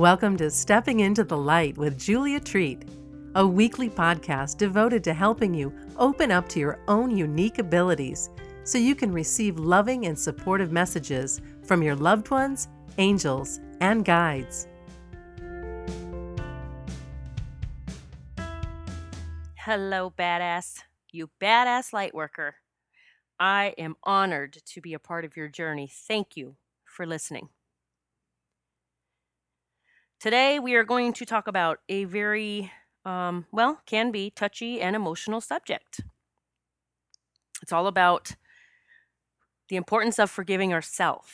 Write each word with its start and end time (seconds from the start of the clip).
Welcome 0.00 0.38
to 0.38 0.50
Stepping 0.50 1.00
into 1.00 1.24
the 1.24 1.36
Light 1.36 1.76
with 1.76 1.98
Julia 1.98 2.40
Treat, 2.40 2.86
a 3.34 3.46
weekly 3.46 3.90
podcast 3.90 4.56
devoted 4.56 5.04
to 5.04 5.12
helping 5.12 5.52
you 5.52 5.74
open 5.98 6.30
up 6.30 6.48
to 6.48 6.58
your 6.58 6.80
own 6.88 7.14
unique 7.14 7.58
abilities 7.58 8.30
so 8.64 8.78
you 8.78 8.94
can 8.94 9.12
receive 9.12 9.58
loving 9.58 10.06
and 10.06 10.18
supportive 10.18 10.72
messages 10.72 11.42
from 11.66 11.82
your 11.82 11.94
loved 11.94 12.30
ones, 12.30 12.66
angels, 12.96 13.60
and 13.82 14.06
guides. 14.06 14.66
Hello, 19.56 20.14
badass. 20.18 20.78
You 21.12 21.28
badass 21.42 21.92
light 21.92 22.14
worker. 22.14 22.54
I 23.38 23.74
am 23.76 23.96
honored 24.02 24.62
to 24.64 24.80
be 24.80 24.94
a 24.94 24.98
part 24.98 25.26
of 25.26 25.36
your 25.36 25.48
journey. 25.48 25.92
Thank 25.92 26.38
you 26.38 26.56
for 26.86 27.04
listening. 27.04 27.50
Today, 30.20 30.58
we 30.58 30.74
are 30.74 30.84
going 30.84 31.14
to 31.14 31.24
talk 31.24 31.48
about 31.48 31.78
a 31.88 32.04
very, 32.04 32.70
um, 33.06 33.46
well, 33.50 33.80
can 33.86 34.10
be 34.10 34.28
touchy 34.28 34.78
and 34.78 34.94
emotional 34.94 35.40
subject. 35.40 36.02
It's 37.62 37.72
all 37.72 37.86
about 37.86 38.32
the 39.70 39.76
importance 39.76 40.18
of 40.18 40.30
forgiving 40.30 40.74
ourselves. 40.74 41.30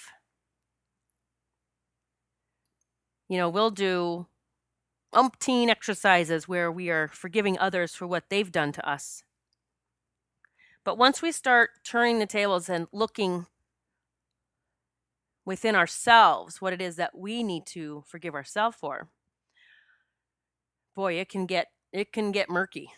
You 3.29 3.39
know, 3.39 3.49
we'll 3.49 3.73
do 3.73 4.29
umpteen 5.13 5.69
exercises 5.69 6.47
where 6.47 6.71
we 6.71 6.89
are 6.89 7.09
forgiving 7.09 7.59
others 7.59 7.93
for 7.93 8.07
what 8.07 8.31
they've 8.31 8.53
done 8.53 8.71
to 8.71 8.89
us. 8.89 9.25
But 10.85 10.97
once 10.97 11.21
we 11.21 11.33
start 11.33 11.71
turning 11.83 12.21
the 12.21 12.27
tables 12.27 12.69
and 12.69 12.87
looking 12.93 13.47
within 15.47 15.75
ourselves 15.75 16.61
what 16.61 16.75
it 16.75 16.83
is 16.83 16.97
that 16.97 17.17
we 17.17 17.43
need 17.43 17.65
to 17.65 18.05
forgive 18.07 18.35
ourselves 18.35 18.77
for. 18.79 19.09
Boy 20.95 21.15
it 21.15 21.31
can 21.31 21.47
get 21.47 21.69
it 21.93 22.13
can 22.13 22.33
get 22.33 22.51
murky. 22.51 22.91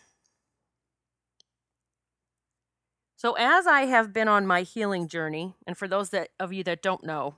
So 3.15 3.33
as 3.33 3.67
i 3.67 3.81
have 3.81 4.11
been 4.11 4.27
on 4.27 4.47
my 4.47 4.63
healing 4.63 5.07
journey 5.07 5.53
and 5.65 5.77
for 5.77 5.87
those 5.87 6.09
that 6.09 6.29
of 6.39 6.51
you 6.51 6.63
that 6.63 6.81
don't 6.81 7.03
know 7.03 7.35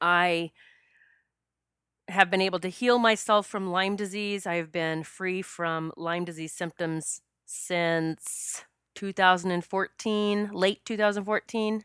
i 0.00 0.50
have 2.08 2.30
been 2.30 2.40
able 2.40 2.60
to 2.60 2.68
heal 2.68 2.98
myself 2.98 3.46
from 3.46 3.70
lyme 3.70 3.96
disease. 3.96 4.46
I 4.46 4.56
have 4.56 4.70
been 4.70 5.02
free 5.02 5.42
from 5.42 5.92
lyme 5.96 6.24
disease 6.24 6.52
symptoms 6.52 7.22
since 7.46 8.64
2014 8.94 10.50
late 10.52 10.84
2014 10.84 11.84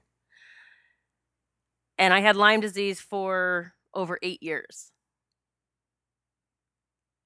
and 1.97 2.13
I 2.13 2.19
had 2.19 2.35
Lyme 2.35 2.61
disease 2.61 2.99
for 2.99 3.73
over 3.93 4.19
eight 4.21 4.43
years. 4.43 4.91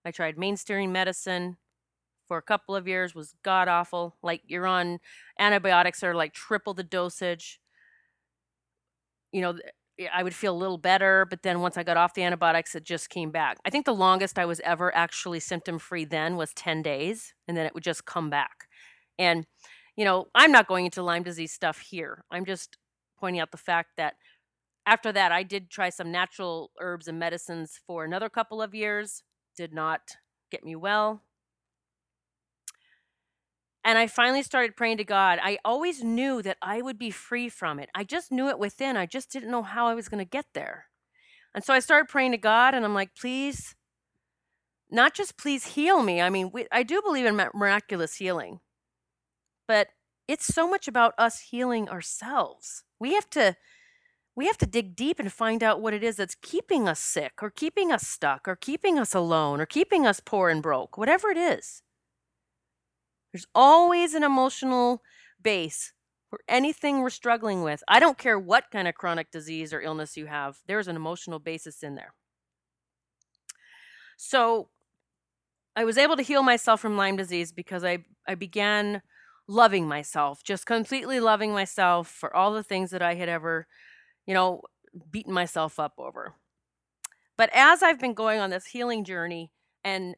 I 0.05 0.11
tried 0.11 0.37
mainstream 0.37 0.91
medicine 0.91 1.57
for 2.27 2.37
a 2.37 2.41
couple 2.41 2.75
of 2.75 2.87
years, 2.87 3.13
was 3.13 3.33
god 3.43 3.67
awful. 3.67 4.15
Like 4.23 4.41
you're 4.47 4.67
on 4.67 4.99
antibiotics 5.37 6.03
are 6.03 6.15
like 6.15 6.33
triple 6.33 6.73
the 6.73 6.83
dosage. 6.83 7.59
You 9.31 9.41
know, 9.41 9.55
I 10.13 10.23
would 10.23 10.33
feel 10.33 10.55
a 10.55 10.57
little 10.57 10.77
better, 10.77 11.25
but 11.29 11.43
then 11.43 11.59
once 11.61 11.77
I 11.77 11.83
got 11.83 11.97
off 11.97 12.13
the 12.13 12.23
antibiotics, 12.23 12.75
it 12.75 12.83
just 12.83 13.09
came 13.09 13.31
back. 13.31 13.57
I 13.65 13.69
think 13.69 13.85
the 13.85 13.93
longest 13.93 14.39
I 14.39 14.45
was 14.45 14.61
ever 14.61 14.95
actually 14.95 15.39
symptom 15.39 15.77
free 15.77 16.05
then 16.05 16.37
was 16.37 16.53
10 16.53 16.81
days, 16.81 17.33
and 17.47 17.55
then 17.55 17.65
it 17.65 17.73
would 17.73 17.83
just 17.83 18.05
come 18.05 18.29
back. 18.29 18.67
And, 19.19 19.45
you 19.95 20.05
know, 20.05 20.27
I'm 20.33 20.51
not 20.51 20.67
going 20.67 20.85
into 20.85 21.03
Lyme 21.03 21.23
disease 21.23 21.51
stuff 21.51 21.79
here. 21.79 22.23
I'm 22.31 22.45
just 22.45 22.77
pointing 23.19 23.41
out 23.41 23.51
the 23.51 23.57
fact 23.57 23.91
that 23.97 24.15
after 24.85 25.11
that, 25.11 25.31
I 25.31 25.43
did 25.43 25.69
try 25.69 25.89
some 25.89 26.11
natural 26.11 26.71
herbs 26.79 27.07
and 27.07 27.19
medicines 27.19 27.79
for 27.85 28.03
another 28.03 28.29
couple 28.29 28.61
of 28.61 28.73
years. 28.73 29.23
Did 29.55 29.73
not 29.73 30.01
get 30.49 30.63
me 30.63 30.75
well. 30.75 31.21
And 33.83 33.97
I 33.97 34.07
finally 34.07 34.43
started 34.43 34.75
praying 34.75 34.97
to 34.97 35.03
God. 35.03 35.39
I 35.41 35.57
always 35.65 36.03
knew 36.03 36.41
that 36.43 36.57
I 36.61 36.81
would 36.81 36.99
be 36.99 37.09
free 37.09 37.49
from 37.49 37.79
it. 37.79 37.89
I 37.95 38.03
just 38.03 38.31
knew 38.31 38.47
it 38.47 38.59
within. 38.59 38.95
I 38.95 39.07
just 39.07 39.31
didn't 39.31 39.51
know 39.51 39.63
how 39.63 39.87
I 39.87 39.95
was 39.95 40.07
going 40.07 40.23
to 40.23 40.29
get 40.29 40.45
there. 40.53 40.85
And 41.53 41.63
so 41.63 41.73
I 41.73 41.79
started 41.79 42.07
praying 42.07 42.31
to 42.31 42.37
God, 42.37 42.73
and 42.73 42.85
I'm 42.85 42.93
like, 42.93 43.15
please, 43.15 43.75
not 44.89 45.13
just 45.13 45.37
please 45.37 45.65
heal 45.65 46.03
me. 46.03 46.21
I 46.21 46.29
mean, 46.29 46.51
we, 46.53 46.67
I 46.71 46.83
do 46.83 47.01
believe 47.01 47.25
in 47.25 47.35
miraculous 47.35 48.15
healing, 48.15 48.59
but 49.67 49.87
it's 50.27 50.45
so 50.45 50.69
much 50.69 50.87
about 50.87 51.13
us 51.17 51.47
healing 51.49 51.89
ourselves. 51.89 52.83
We 52.99 53.15
have 53.15 53.29
to 53.31 53.55
we 54.35 54.47
have 54.47 54.57
to 54.59 54.65
dig 54.65 54.95
deep 54.95 55.19
and 55.19 55.31
find 55.31 55.61
out 55.61 55.81
what 55.81 55.93
it 55.93 56.03
is 56.03 56.15
that's 56.15 56.35
keeping 56.35 56.87
us 56.87 56.99
sick 56.99 57.33
or 57.41 57.49
keeping 57.49 57.91
us 57.91 58.07
stuck 58.07 58.47
or 58.47 58.55
keeping 58.55 58.97
us 58.97 59.13
alone 59.13 59.59
or 59.59 59.65
keeping 59.65 60.05
us 60.05 60.21
poor 60.23 60.49
and 60.49 60.63
broke, 60.63 60.97
whatever 60.97 61.29
it 61.29 61.37
is. 61.37 61.81
There's 63.33 63.47
always 63.53 64.13
an 64.13 64.23
emotional 64.23 65.01
base 65.41 65.93
for 66.29 66.39
anything 66.47 67.01
we're 67.01 67.09
struggling 67.09 67.61
with. 67.61 67.83
I 67.87 67.99
don't 67.99 68.17
care 68.17 68.39
what 68.39 68.71
kind 68.71 68.87
of 68.87 68.95
chronic 68.95 69.31
disease 69.31 69.73
or 69.73 69.81
illness 69.81 70.15
you 70.15 70.27
have, 70.27 70.59
there's 70.65 70.87
an 70.87 70.95
emotional 70.95 71.39
basis 71.39 71.83
in 71.83 71.95
there. 71.95 72.13
So 74.17 74.69
I 75.75 75.83
was 75.83 75.97
able 75.97 76.15
to 76.15 76.23
heal 76.23 76.43
myself 76.43 76.79
from 76.79 76.95
Lyme 76.95 77.17
disease 77.17 77.51
because 77.51 77.83
I, 77.83 78.05
I 78.27 78.35
began 78.35 79.01
loving 79.47 79.87
myself, 79.87 80.43
just 80.43 80.65
completely 80.65 81.19
loving 81.19 81.51
myself 81.51 82.07
for 82.07 82.33
all 82.35 82.53
the 82.53 82.63
things 82.63 82.91
that 82.91 83.01
I 83.01 83.15
had 83.15 83.27
ever 83.27 83.67
you 84.25 84.33
know, 84.33 84.61
beating 85.09 85.33
myself 85.33 85.79
up 85.79 85.93
over. 85.97 86.33
But 87.37 87.49
as 87.53 87.81
I've 87.81 87.99
been 87.99 88.13
going 88.13 88.39
on 88.39 88.49
this 88.49 88.65
healing 88.65 89.03
journey, 89.03 89.51
and 89.83 90.15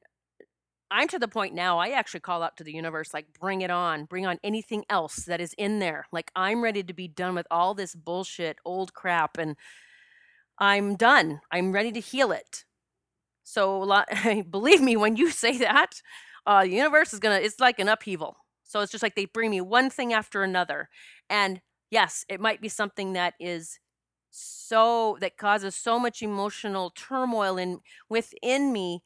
I'm 0.91 1.07
to 1.07 1.19
the 1.19 1.27
point 1.27 1.53
now, 1.53 1.79
I 1.79 1.89
actually 1.89 2.19
call 2.19 2.43
out 2.43 2.57
to 2.57 2.63
the 2.63 2.73
universe, 2.73 3.13
like, 3.13 3.27
bring 3.39 3.61
it 3.61 3.71
on, 3.71 4.05
bring 4.05 4.25
on 4.25 4.39
anything 4.43 4.83
else 4.89 5.25
that 5.25 5.41
is 5.41 5.53
in 5.57 5.79
there. 5.79 6.05
Like, 6.11 6.31
I'm 6.35 6.61
ready 6.63 6.83
to 6.83 6.93
be 6.93 7.07
done 7.07 7.35
with 7.35 7.47
all 7.49 7.73
this 7.73 7.95
bullshit, 7.95 8.57
old 8.65 8.93
crap, 8.93 9.37
and 9.37 9.55
I'm 10.59 10.95
done. 10.95 11.41
I'm 11.51 11.71
ready 11.71 11.91
to 11.93 11.99
heal 11.99 12.31
it. 12.31 12.65
So, 13.43 14.03
believe 14.49 14.81
me, 14.81 14.97
when 14.97 15.15
you 15.15 15.31
say 15.31 15.57
that, 15.59 16.01
uh, 16.45 16.63
the 16.63 16.69
universe 16.69 17.13
is 17.13 17.19
gonna, 17.19 17.35
it's 17.35 17.59
like 17.59 17.79
an 17.79 17.89
upheaval. 17.89 18.37
So 18.63 18.81
it's 18.81 18.91
just 18.91 19.03
like 19.03 19.15
they 19.15 19.25
bring 19.25 19.51
me 19.51 19.61
one 19.61 19.89
thing 19.89 20.13
after 20.13 20.43
another. 20.43 20.89
And 21.29 21.61
yes, 21.91 22.25
it 22.27 22.39
might 22.39 22.61
be 22.61 22.69
something 22.69 23.13
that 23.13 23.35
is 23.39 23.79
so 24.35 25.15
that 25.21 25.37
causes 25.37 25.75
so 25.75 25.99
much 25.99 26.23
emotional 26.23 26.89
turmoil 26.89 27.55
in 27.55 27.79
within 28.09 28.73
me 28.73 29.03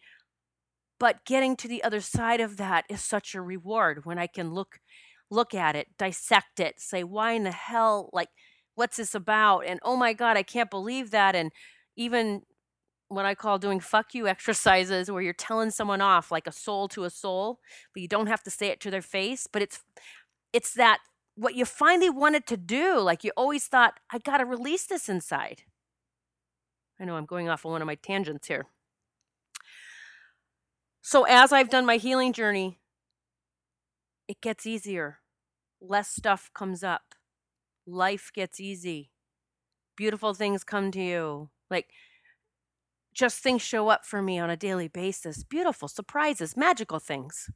but 1.00 1.26
getting 1.26 1.58
to 1.58 1.68
the 1.68 1.84
other 1.84 2.00
side 2.00 2.40
of 2.40 2.56
that 2.56 2.86
is 2.90 3.04
such 3.04 3.36
a 3.36 3.42
reward 3.42 4.06
when 4.06 4.18
i 4.18 4.26
can 4.26 4.54
look 4.54 4.80
look 5.30 5.54
at 5.54 5.76
it 5.76 5.88
dissect 5.98 6.62
it 6.62 6.80
say 6.80 7.04
why 7.04 7.34
in 7.34 7.44
the 7.44 7.52
hell 7.52 8.10
like 8.14 8.30
what's 8.76 8.98
this 8.98 9.14
about? 9.14 9.66
and 9.66 9.82
oh 9.84 9.98
my 9.98 10.14
god 10.14 10.38
i 10.38 10.44
can't 10.44 10.70
believe 10.70 11.12
that. 11.12 11.36
and 11.36 11.52
even 11.98 12.42
what 13.10 13.26
i 13.26 13.36
call 13.36 13.58
doing 13.58 13.82
fuck 13.82 14.14
you 14.16 14.28
exercises 14.30 15.12
where 15.12 15.22
you're 15.22 15.34
telling 15.34 15.72
someone 15.72 16.00
off 16.00 16.32
like 16.32 16.48
a 16.48 16.54
soul 16.54 16.88
to 16.88 17.04
a 17.04 17.10
soul 17.10 17.60
but 17.94 18.02
you 18.02 18.08
don't 18.08 18.28
have 18.28 18.44
to 18.44 18.50
say 18.50 18.68
it 18.68 18.80
to 18.80 18.90
their 18.90 19.02
face 19.02 19.46
but 19.46 19.62
it's 19.62 19.84
it's 20.54 20.74
that 20.74 21.00
what 21.38 21.56
you 21.56 21.66
finally 21.66 22.10
wanted 22.10 22.48
to 22.48 22.58
do. 22.58 23.00
Like 23.00 23.24
you 23.24 23.32
always 23.38 23.66
thought, 23.66 24.00
I 24.12 24.18
got 24.18 24.40
to 24.40 24.46
release 24.46 24.86
this 24.86 25.08
inside. 25.08 25.62
I 27.00 27.06
know 27.06 27.16
I'm 27.16 27.26
going 27.26 27.48
off 27.48 27.66
on 27.66 27.72
one 27.72 27.82
of 27.82 27.86
my 27.86 27.96
tangents 27.96 28.48
here. 28.48 28.66
So, 31.02 31.24
as 31.24 31.54
I've 31.54 31.70
done 31.70 31.86
my 31.86 31.98
healing 31.98 32.34
journey, 32.34 32.80
it 34.28 34.42
gets 34.42 34.66
easier. 34.66 35.20
Less 35.80 36.10
stuff 36.10 36.50
comes 36.54 36.84
up. 36.84 37.14
Life 37.86 38.32
gets 38.34 38.60
easy. 38.60 39.12
Beautiful 39.96 40.34
things 40.34 40.64
come 40.64 40.92
to 40.92 41.02
you. 41.02 41.50
Like, 41.70 41.92
just 43.14 43.40
things 43.40 43.62
show 43.62 43.88
up 43.90 44.06
for 44.06 44.22
me 44.22 44.40
on 44.40 44.50
a 44.50 44.58
daily 44.58 44.88
basis. 44.88 45.44
Beautiful 45.44 45.88
surprises, 45.88 46.58
magical 46.58 47.00
things. 47.00 47.50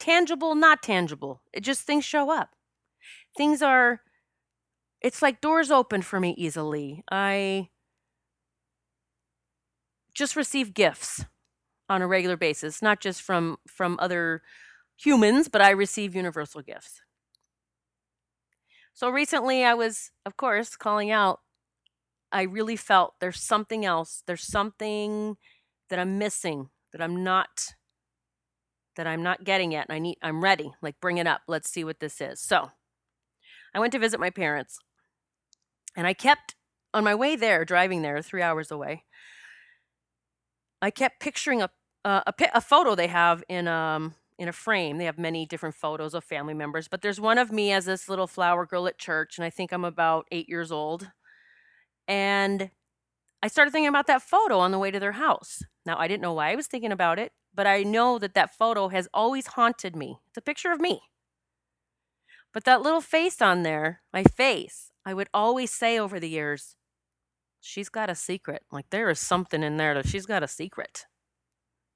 Tangible, 0.00 0.54
not 0.54 0.82
tangible. 0.82 1.42
It 1.52 1.60
just 1.60 1.82
things 1.82 2.04
show 2.04 2.30
up 2.30 2.50
things 3.36 3.62
are 3.62 4.00
it's 5.00 5.22
like 5.22 5.40
doors 5.40 5.70
open 5.70 6.02
for 6.02 6.20
me 6.20 6.34
easily. 6.36 7.02
I 7.10 7.70
just 10.14 10.36
receive 10.36 10.74
gifts 10.74 11.24
on 11.88 12.02
a 12.02 12.06
regular 12.06 12.36
basis, 12.36 12.82
not 12.82 13.00
just 13.00 13.22
from 13.22 13.58
from 13.66 13.98
other 14.00 14.42
humans, 14.96 15.48
but 15.48 15.62
I 15.62 15.70
receive 15.70 16.14
universal 16.14 16.62
gifts. 16.62 17.00
So 18.92 19.08
recently 19.08 19.64
I 19.64 19.74
was 19.74 20.10
of 20.26 20.36
course 20.36 20.76
calling 20.76 21.10
out 21.10 21.40
I 22.32 22.42
really 22.42 22.76
felt 22.76 23.14
there's 23.20 23.40
something 23.40 23.84
else. 23.84 24.22
There's 24.26 24.44
something 24.44 25.36
that 25.88 25.98
I'm 25.98 26.18
missing, 26.18 26.68
that 26.92 27.02
I'm 27.02 27.24
not 27.24 27.74
that 28.96 29.06
I'm 29.06 29.22
not 29.22 29.44
getting 29.44 29.72
yet. 29.72 29.86
And 29.88 29.96
I 29.96 29.98
need 29.98 30.18
I'm 30.22 30.42
ready. 30.42 30.72
Like 30.82 31.00
bring 31.00 31.18
it 31.18 31.26
up. 31.26 31.42
Let's 31.48 31.70
see 31.70 31.84
what 31.84 32.00
this 32.00 32.20
is. 32.20 32.40
So, 32.40 32.70
I 33.74 33.80
went 33.80 33.92
to 33.92 33.98
visit 33.98 34.20
my 34.20 34.30
parents. 34.30 34.78
And 35.96 36.06
I 36.06 36.14
kept 36.14 36.54
on 36.94 37.04
my 37.04 37.14
way 37.14 37.36
there, 37.36 37.64
driving 37.64 38.02
there, 38.02 38.20
three 38.22 38.42
hours 38.42 38.70
away. 38.70 39.04
I 40.82 40.90
kept 40.90 41.20
picturing 41.20 41.62
a 41.62 41.70
uh, 42.04 42.22
a, 42.26 42.34
a 42.54 42.60
photo 42.62 42.94
they 42.94 43.08
have 43.08 43.44
in 43.48 43.68
um 43.68 44.14
in 44.38 44.48
a 44.48 44.52
frame. 44.52 44.96
They 44.96 45.04
have 45.04 45.18
many 45.18 45.44
different 45.44 45.74
photos 45.74 46.14
of 46.14 46.24
family 46.24 46.54
members, 46.54 46.88
but 46.88 47.02
there's 47.02 47.20
one 47.20 47.36
of 47.36 47.52
me 47.52 47.72
as 47.72 47.84
this 47.84 48.08
little 48.08 48.26
flower 48.26 48.64
girl 48.64 48.86
at 48.86 48.98
church, 48.98 49.36
and 49.36 49.44
I 49.44 49.50
think 49.50 49.70
I'm 49.72 49.84
about 49.84 50.26
eight 50.32 50.48
years 50.48 50.72
old. 50.72 51.10
And 52.08 52.70
I 53.42 53.48
started 53.48 53.72
thinking 53.72 53.88
about 53.88 54.06
that 54.08 54.22
photo 54.22 54.58
on 54.58 54.72
the 54.72 54.78
way 54.78 54.90
to 54.90 55.00
their 55.00 55.12
house. 55.12 55.62
Now, 55.86 55.98
I 55.98 56.08
didn't 56.08 56.22
know 56.22 56.34
why 56.34 56.52
I 56.52 56.56
was 56.56 56.66
thinking 56.66 56.92
about 56.92 57.18
it, 57.18 57.32
but 57.54 57.66
I 57.66 57.82
know 57.84 58.18
that 58.18 58.34
that 58.34 58.54
photo 58.56 58.88
has 58.88 59.08
always 59.14 59.48
haunted 59.48 59.96
me. 59.96 60.18
It's 60.28 60.38
a 60.38 60.42
picture 60.42 60.72
of 60.72 60.80
me. 60.80 61.02
But 62.52 62.64
that 62.64 62.82
little 62.82 63.00
face 63.00 63.40
on 63.40 63.62
there, 63.62 64.02
my 64.12 64.24
face, 64.24 64.90
I 65.04 65.14
would 65.14 65.28
always 65.32 65.70
say 65.70 65.98
over 65.98 66.18
the 66.18 66.28
years, 66.28 66.76
she's 67.60 67.88
got 67.88 68.10
a 68.10 68.14
secret. 68.14 68.62
Like 68.72 68.90
there 68.90 69.10
is 69.10 69.20
something 69.20 69.62
in 69.62 69.76
there 69.76 69.94
that 69.94 70.08
she's 70.08 70.26
got 70.26 70.42
a 70.42 70.48
secret. 70.48 71.06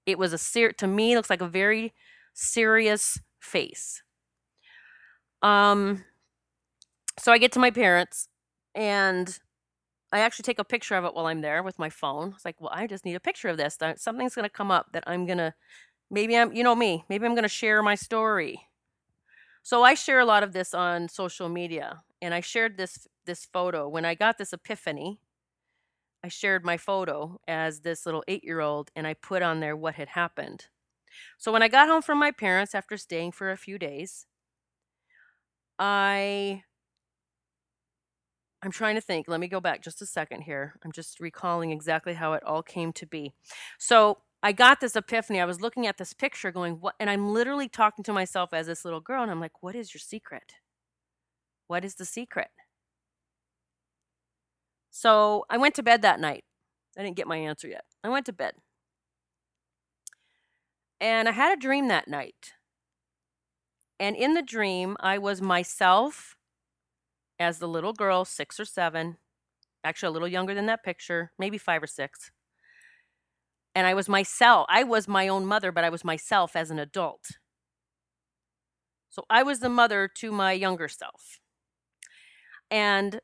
It 0.06 0.18
was 0.18 0.32
a 0.32 0.38
ser- 0.38 0.72
to 0.72 0.86
me 0.86 1.16
looks 1.16 1.30
like 1.30 1.40
a 1.40 1.48
very 1.48 1.92
serious 2.34 3.18
face. 3.40 4.02
Um 5.42 6.04
so 7.18 7.32
I 7.32 7.38
get 7.38 7.52
to 7.52 7.60
my 7.60 7.70
parents 7.70 8.28
and 8.74 9.38
I 10.12 10.20
actually 10.20 10.44
take 10.44 10.58
a 10.58 10.64
picture 10.64 10.94
of 10.94 11.04
it 11.04 11.14
while 11.14 11.26
I'm 11.26 11.40
there 11.40 11.62
with 11.62 11.78
my 11.78 11.90
phone. 11.90 12.32
It's 12.34 12.44
like, 12.44 12.60
well, 12.60 12.70
I 12.72 12.86
just 12.86 13.04
need 13.04 13.14
a 13.14 13.20
picture 13.20 13.48
of 13.48 13.56
this. 13.56 13.78
Something's 13.96 14.34
going 14.34 14.44
to 14.44 14.48
come 14.48 14.70
up 14.70 14.92
that 14.92 15.04
I'm 15.06 15.26
going 15.26 15.38
to 15.38 15.54
maybe 16.10 16.36
I'm 16.36 16.52
you 16.52 16.62
know 16.62 16.74
me, 16.74 17.04
maybe 17.08 17.26
I'm 17.26 17.34
going 17.34 17.42
to 17.42 17.48
share 17.48 17.82
my 17.82 17.94
story. 17.94 18.68
So 19.64 19.82
I 19.82 19.94
share 19.94 20.20
a 20.20 20.26
lot 20.26 20.42
of 20.42 20.52
this 20.52 20.74
on 20.74 21.08
social 21.08 21.48
media 21.48 22.02
and 22.20 22.34
I 22.34 22.40
shared 22.40 22.76
this 22.76 23.08
this 23.24 23.46
photo 23.46 23.88
when 23.88 24.04
I 24.04 24.14
got 24.14 24.36
this 24.36 24.52
epiphany. 24.52 25.20
I 26.22 26.28
shared 26.28 26.64
my 26.64 26.76
photo 26.76 27.40
as 27.48 27.80
this 27.80 28.04
little 28.04 28.22
8-year-old 28.28 28.90
and 28.94 29.06
I 29.06 29.14
put 29.14 29.42
on 29.42 29.60
there 29.60 29.74
what 29.74 29.94
had 29.94 30.10
happened. 30.10 30.66
So 31.38 31.50
when 31.50 31.62
I 31.62 31.68
got 31.68 31.88
home 31.88 32.02
from 32.02 32.18
my 32.18 32.30
parents 32.30 32.74
after 32.74 32.98
staying 32.98 33.32
for 33.32 33.50
a 33.50 33.56
few 33.56 33.78
days, 33.78 34.26
I 35.78 36.64
I'm 38.62 38.70
trying 38.70 38.96
to 38.96 39.00
think. 39.00 39.28
Let 39.28 39.40
me 39.40 39.48
go 39.48 39.60
back 39.60 39.82
just 39.82 40.02
a 40.02 40.06
second 40.06 40.42
here. 40.42 40.74
I'm 40.84 40.92
just 40.92 41.20
recalling 41.20 41.70
exactly 41.70 42.14
how 42.14 42.34
it 42.34 42.42
all 42.44 42.62
came 42.62 42.92
to 42.94 43.06
be. 43.06 43.32
So 43.78 44.18
I 44.44 44.52
got 44.52 44.82
this 44.82 44.94
epiphany. 44.94 45.40
I 45.40 45.46
was 45.46 45.62
looking 45.62 45.86
at 45.86 45.96
this 45.96 46.12
picture 46.12 46.52
going, 46.52 46.74
what? 46.74 46.94
And 47.00 47.08
I'm 47.08 47.32
literally 47.32 47.66
talking 47.66 48.04
to 48.04 48.12
myself 48.12 48.52
as 48.52 48.66
this 48.66 48.84
little 48.84 49.00
girl. 49.00 49.22
And 49.22 49.30
I'm 49.30 49.40
like, 49.40 49.62
what 49.62 49.74
is 49.74 49.94
your 49.94 50.00
secret? 50.00 50.56
What 51.66 51.82
is 51.82 51.94
the 51.94 52.04
secret? 52.04 52.48
So 54.90 55.46
I 55.48 55.56
went 55.56 55.74
to 55.76 55.82
bed 55.82 56.02
that 56.02 56.20
night. 56.20 56.44
I 56.98 57.02
didn't 57.02 57.16
get 57.16 57.26
my 57.26 57.38
answer 57.38 57.68
yet. 57.68 57.86
I 58.04 58.10
went 58.10 58.26
to 58.26 58.34
bed. 58.34 58.52
And 61.00 61.26
I 61.26 61.32
had 61.32 61.56
a 61.56 61.60
dream 61.60 61.88
that 61.88 62.06
night. 62.06 62.52
And 63.98 64.14
in 64.14 64.34
the 64.34 64.42
dream, 64.42 64.98
I 65.00 65.16
was 65.16 65.40
myself 65.40 66.36
as 67.40 67.60
the 67.60 67.68
little 67.68 67.94
girl, 67.94 68.26
six 68.26 68.60
or 68.60 68.66
seven, 68.66 69.16
actually 69.82 70.08
a 70.08 70.12
little 70.12 70.28
younger 70.28 70.52
than 70.52 70.66
that 70.66 70.84
picture, 70.84 71.32
maybe 71.38 71.56
five 71.56 71.82
or 71.82 71.86
six 71.86 72.30
and 73.74 73.86
I 73.86 73.94
was 73.94 74.08
myself. 74.08 74.66
I 74.68 74.84
was 74.84 75.08
my 75.08 75.28
own 75.28 75.46
mother, 75.46 75.72
but 75.72 75.84
I 75.84 75.90
was 75.90 76.04
myself 76.04 76.56
as 76.56 76.70
an 76.70 76.78
adult. 76.78 77.38
So 79.10 79.24
I 79.30 79.42
was 79.42 79.60
the 79.60 79.68
mother 79.68 80.08
to 80.16 80.32
my 80.32 80.52
younger 80.52 80.88
self. 80.88 81.40
And 82.70 83.20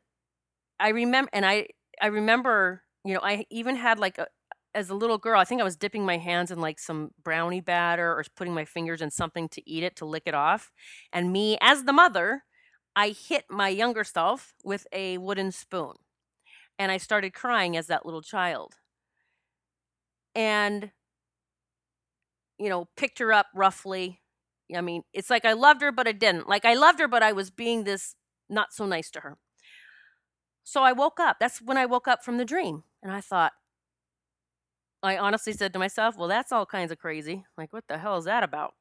I 0.79 0.91
remember 0.91 1.31
and 1.32 1.47
I 1.47 1.69
I 2.00 2.06
remember, 2.08 2.82
you 3.05 3.14
know, 3.14 3.20
I 3.23 3.47
even 3.50 3.76
had 3.76 3.99
like 3.99 4.19
a 4.19 4.29
as 4.75 4.88
a 4.91 4.94
little 4.94 5.19
girl, 5.19 5.41
I 5.41 5.44
think 5.44 5.61
I 5.61 5.64
was 5.64 5.76
dipping 5.76 6.06
my 6.06 6.19
hands 6.19 6.50
in 6.52 6.61
like 6.61 6.79
some 6.79 7.11
brownie 7.25 7.61
batter 7.61 8.12
or 8.12 8.25
putting 8.37 8.55
my 8.55 8.64
fingers 8.64 9.02
in 9.02 9.11
something 9.11 9.49
to 9.50 9.69
eat 9.69 9.82
it 9.82 9.97
to 9.97 10.05
lick 10.05 10.25
it 10.26 10.35
off. 10.35 10.70
And 11.12 11.32
me 11.32 11.58
as 11.61 11.85
the 11.85 11.93
mother, 11.93 12.44
I 12.94 13.11
hit 13.11 13.47
my 13.50 13.69
younger 13.69 14.05
self 14.05 14.55
with 14.64 14.87
a 14.93 15.19
wooden 15.19 15.52
spoon. 15.52 15.94
And 16.79 16.93
I 16.93 16.99
started 16.99 17.35
crying 17.35 17.76
as 17.76 17.88
that 17.88 18.06
little 18.06 18.23
child 18.23 18.76
and 20.35 20.91
you 22.59 22.69
know 22.69 22.88
picked 22.97 23.19
her 23.19 23.32
up 23.32 23.47
roughly. 23.55 24.21
I 24.75 24.81
mean 24.81 25.03
it's 25.12 25.31
like 25.31 25.44
i 25.44 25.53
loved 25.53 25.82
her 25.82 25.93
but 25.93 26.06
i 26.06 26.12
didn't. 26.12 26.49
Like 26.49 26.65
i 26.65 26.75
loved 26.75 27.00
her 27.00 27.09
but 27.09 27.23
i 27.23 27.32
was 27.32 27.50
being 27.50 27.85
this 27.85 28.15
not 28.49 28.73
so 28.73 28.87
nice 28.87 29.11
to 29.12 29.21
her. 29.21 29.38
So 30.65 30.82
i 30.82 30.93
woke 30.93 31.21
up. 31.21 31.38
That's 31.41 31.61
when 31.61 31.77
i 31.77 31.87
woke 31.87 32.09
up 32.09 32.25
from 32.25 32.37
the 32.38 32.44
dream 32.44 32.85
and 33.03 33.12
i 33.12 33.21
thought 33.21 33.53
i 35.03 35.17
honestly 35.17 35.53
said 35.55 35.73
to 35.73 35.79
myself 35.79 36.17
well 36.19 36.29
that's 36.29 36.53
all 36.53 36.67
kinds 36.67 36.93
of 36.93 36.99
crazy. 36.99 37.44
Like 37.56 37.73
what 37.73 37.85
the 37.88 37.99
hell 37.99 38.17
is 38.19 38.26
that 38.26 38.43
about 38.43 38.75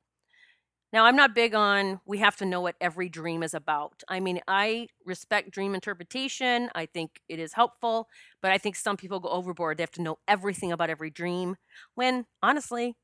now, 0.91 1.05
I'm 1.05 1.15
not 1.15 1.35
big 1.35 1.53
on 1.53 1.99
we 2.05 2.17
have 2.17 2.35
to 2.37 2.45
know 2.45 2.61
what 2.61 2.75
every 2.81 3.09
dream 3.09 3.43
is 3.43 3.53
about. 3.53 4.01
I 4.07 4.19
mean, 4.19 4.41
I 4.47 4.87
respect 5.05 5.51
dream 5.51 5.75
interpretation. 5.75 6.69
I 6.73 6.87
think 6.87 7.21
it 7.29 7.37
is 7.37 7.53
helpful, 7.53 8.07
but 8.41 8.51
I 8.51 8.57
think 8.57 8.75
some 8.75 8.97
people 8.97 9.19
go 9.19 9.29
overboard. 9.29 9.77
They 9.77 9.83
have 9.83 9.91
to 9.91 10.01
know 10.01 10.17
everything 10.27 10.71
about 10.71 10.89
every 10.89 11.11
dream. 11.11 11.57
When 11.93 12.25
honestly, 12.41 12.95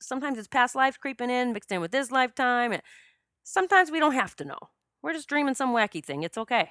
sometimes 0.00 0.38
it's 0.38 0.48
past 0.48 0.74
lives 0.74 0.98
creeping 0.98 1.30
in, 1.30 1.54
mixed 1.54 1.72
in 1.72 1.80
with 1.80 1.92
this 1.92 2.10
lifetime. 2.10 2.72
And 2.72 2.82
sometimes 3.42 3.90
we 3.90 4.00
don't 4.00 4.14
have 4.14 4.36
to 4.36 4.44
know. 4.44 4.58
We're 5.02 5.14
just 5.14 5.28
dreaming 5.28 5.54
some 5.54 5.74
wacky 5.74 6.04
thing. 6.04 6.22
It's 6.22 6.38
okay. 6.38 6.70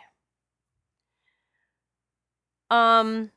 Um 2.70 3.32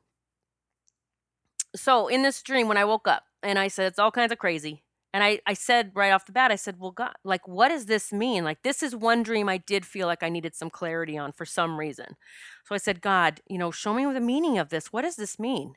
so 1.75 2.09
in 2.09 2.23
this 2.23 2.43
dream 2.43 2.69
when 2.69 2.77
I 2.77 2.85
woke 2.85 3.09
up 3.09 3.25
and 3.43 3.59
I 3.59 3.69
said 3.69 3.87
it's 3.87 3.99
all 3.99 4.11
kinds 4.11 4.33
of 4.33 4.39
crazy 4.39 4.83
and 5.13 5.23
I, 5.23 5.41
I 5.47 5.53
said 5.53 5.93
right 5.95 6.13
off 6.13 6.25
the 6.25 6.33
bat, 6.33 6.51
I 6.51 6.57
said, 6.57 6.77
well, 6.79 6.91
God, 6.91 7.13
like, 7.23 7.47
what 7.47 7.69
does 7.69 7.87
this 7.87 8.13
mean? 8.13 8.45
Like, 8.45 8.63
this 8.63 8.83
is 8.83 8.97
one 8.97 9.23
dream 9.23 9.49
I 9.49 9.59
did 9.59 9.85
feel 9.85 10.07
like 10.07 10.23
I 10.23 10.31
needed 10.31 10.55
some 10.55 10.71
clarity 10.71 11.19
on 11.19 11.33
for 11.33 11.45
some 11.45 11.79
reason. 11.79 12.17
So 12.65 12.75
I 12.75 12.79
said, 12.79 13.03
God, 13.03 13.41
you 13.47 13.59
know, 13.59 13.71
show 13.71 13.93
me 13.93 14.11
the 14.11 14.21
meaning 14.21 14.59
of 14.59 14.71
this. 14.71 14.93
What 14.93 15.03
does 15.03 15.17
this 15.17 15.39
mean? 15.39 15.75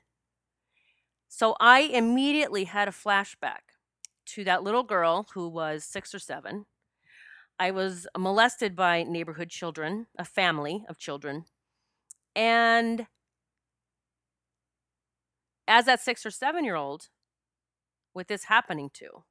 So 1.27 1.55
I 1.59 1.81
immediately 1.81 2.63
had 2.63 2.87
a 2.87 2.91
flashback 2.91 3.75
to 4.27 4.45
that 4.45 4.63
little 4.63 4.83
girl 4.83 5.27
who 5.33 5.49
was 5.49 5.83
six 5.83 6.15
or 6.15 6.19
seven. 6.19 6.65
I 7.59 7.71
was 7.71 8.07
molested 8.17 8.75
by 8.75 9.03
neighborhood 9.03 9.49
children, 9.49 10.07
a 10.17 10.25
family 10.25 10.85
of 10.87 10.97
children. 10.97 11.45
And 12.35 13.07
as 15.67 15.85
that 15.85 16.01
six 16.01 16.25
or 16.25 16.31
seven 16.31 16.63
year 16.63 16.75
old, 16.75 17.09
with 18.15 18.27
this 18.27 18.45
happening 18.45 18.89
to. 18.93 19.23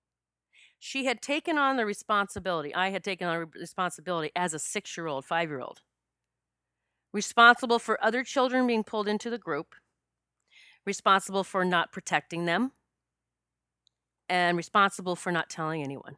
She 0.79 1.07
had 1.07 1.23
taken 1.23 1.57
on 1.57 1.77
the 1.77 1.87
responsibility, 1.87 2.75
I 2.75 2.91
had 2.91 3.03
taken 3.03 3.27
on 3.27 3.51
responsibility 3.55 4.31
as 4.37 4.53
a 4.53 4.59
six 4.59 4.97
year 4.97 5.07
old, 5.07 5.25
five 5.25 5.49
year 5.49 5.61
old, 5.61 5.81
responsible 7.13 7.79
for 7.79 8.03
other 8.05 8.23
children 8.23 8.67
being 8.67 8.85
pulled 8.85 9.09
into 9.09 9.31
the 9.31 9.39
group, 9.39 9.75
responsible 10.85 11.43
for 11.43 11.65
not 11.65 11.91
protecting 11.91 12.45
them, 12.45 12.73
and 14.29 14.57
responsible 14.57 15.17
for 15.17 15.33
not 15.33 15.49
telling 15.49 15.83
anyone. 15.83 16.17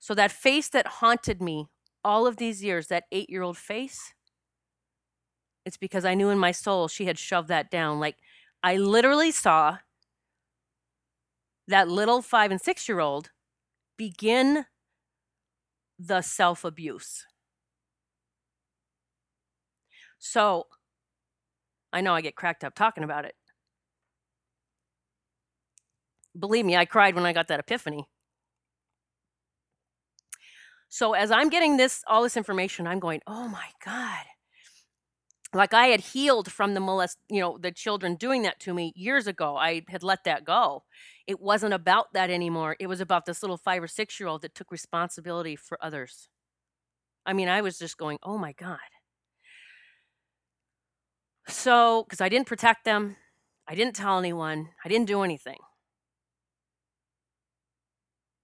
So 0.00 0.14
that 0.14 0.32
face 0.32 0.68
that 0.70 0.86
haunted 0.86 1.40
me 1.40 1.66
all 2.04 2.26
of 2.26 2.36
these 2.36 2.62
years, 2.62 2.88
that 2.88 3.04
eight 3.12 3.30
year 3.30 3.42
old 3.42 3.56
face, 3.56 4.12
it's 5.64 5.76
because 5.76 6.04
I 6.04 6.14
knew 6.14 6.30
in 6.30 6.38
my 6.38 6.52
soul 6.52 6.88
she 6.88 7.06
had 7.06 7.18
shoved 7.18 7.48
that 7.48 7.70
down. 7.70 8.00
Like 8.00 8.16
I 8.62 8.76
literally 8.76 9.30
saw 9.30 9.78
that 11.68 11.88
little 11.88 12.22
five 12.22 12.50
and 12.50 12.60
six 12.60 12.88
year 12.88 13.00
old 13.00 13.30
begin 13.96 14.66
the 15.98 16.20
self 16.22 16.64
abuse. 16.64 17.24
So 20.18 20.66
I 21.92 22.00
know 22.00 22.14
I 22.14 22.20
get 22.20 22.36
cracked 22.36 22.64
up 22.64 22.74
talking 22.74 23.04
about 23.04 23.24
it. 23.24 23.34
Believe 26.38 26.64
me, 26.64 26.76
I 26.76 26.84
cried 26.84 27.14
when 27.14 27.26
I 27.26 27.32
got 27.32 27.48
that 27.48 27.60
epiphany. 27.60 28.06
So 30.88 31.12
as 31.14 31.30
I'm 31.30 31.48
getting 31.48 31.76
this 31.76 32.02
all 32.06 32.22
this 32.22 32.36
information, 32.36 32.86
I'm 32.86 33.00
going, 33.00 33.20
"Oh 33.26 33.48
my 33.48 33.68
god 33.84 34.24
like 35.54 35.72
I 35.72 35.86
had 35.86 36.00
healed 36.00 36.50
from 36.50 36.74
the 36.74 36.80
molest, 36.80 37.18
you 37.28 37.40
know, 37.40 37.58
the 37.58 37.70
children 37.70 38.16
doing 38.16 38.42
that 38.42 38.58
to 38.60 38.74
me 38.74 38.92
years 38.96 39.26
ago. 39.26 39.56
I 39.56 39.82
had 39.88 40.02
let 40.02 40.24
that 40.24 40.44
go. 40.44 40.82
It 41.26 41.40
wasn't 41.40 41.74
about 41.74 42.12
that 42.12 42.28
anymore. 42.30 42.76
It 42.80 42.88
was 42.88 43.00
about 43.00 43.24
this 43.24 43.42
little 43.42 43.56
five 43.56 43.82
or 43.82 43.86
six 43.86 44.18
year 44.18 44.28
old 44.28 44.42
that 44.42 44.54
took 44.54 44.70
responsibility 44.70 45.56
for 45.56 45.78
others. 45.82 46.28
I 47.24 47.32
mean, 47.32 47.48
I 47.48 47.60
was 47.60 47.78
just 47.78 47.96
going, 47.96 48.18
oh 48.22 48.36
my 48.36 48.52
God. 48.52 48.78
So, 51.46 52.04
because 52.04 52.20
I 52.20 52.28
didn't 52.28 52.46
protect 52.46 52.84
them, 52.84 53.16
I 53.68 53.74
didn't 53.74 53.96
tell 53.96 54.18
anyone, 54.18 54.70
I 54.84 54.88
didn't 54.88 55.06
do 55.06 55.22
anything. 55.22 55.58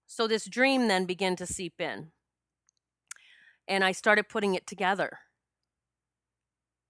So, 0.05 0.27
this 0.27 0.45
dream 0.45 0.87
then 0.87 1.05
began 1.05 1.35
to 1.37 1.47
seep 1.47 1.81
in. 1.81 2.11
And 3.67 3.83
I 3.83 3.91
started 3.91 4.29
putting 4.29 4.55
it 4.55 4.67
together 4.67 5.19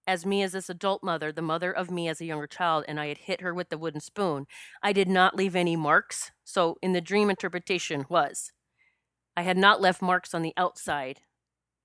as 0.08 0.25
me 0.25 0.41
as 0.43 0.53
this 0.53 0.70
adult 0.70 1.03
mother, 1.03 1.31
the 1.31 1.41
mother 1.41 1.72
of 1.72 1.91
me 1.91 2.08
as 2.08 2.20
a 2.20 2.25
younger 2.25 2.48
child, 2.48 2.86
and 2.88 3.00
I 3.00 3.08
had 3.08 3.20
hit 3.20 3.41
her 3.41 3.53
with 3.53 3.70
the 3.70 3.77
wooden 3.77 4.01
spoon, 4.01 4.48
I 4.81 4.93
did 4.93 5.08
not 5.08 5.36
leave 5.36 5.55
any 5.55 5.75
marks. 5.75 6.31
So 6.43 6.77
in 6.81 6.93
the 6.93 7.01
dream 7.01 7.29
interpretation 7.29 8.05
was 8.10 8.51
I 9.38 9.43
had 9.43 9.58
not 9.58 9.81
left 9.81 10.01
marks 10.01 10.34
on 10.34 10.41
the 10.41 10.53
outside, 10.58 11.22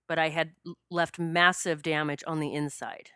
but 0.08 0.18
I 0.18 0.30
had 0.30 0.52
left 0.90 1.18
massive 1.18 1.82
damage 1.82 2.24
on 2.26 2.40
the 2.40 2.54
inside. 2.54 3.10